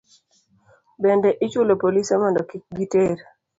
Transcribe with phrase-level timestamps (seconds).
[1.03, 3.17] Bende, ichulo polise mondo kik giter